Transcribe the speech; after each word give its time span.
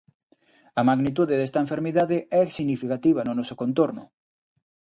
A 0.79 0.81
magnitude 0.89 1.35
desta 1.37 1.63
enfermidade 1.65 2.17
é 2.41 2.43
significativa 2.57 3.21
no 3.23 3.33
noso 3.39 3.55
contorno. 3.61 4.03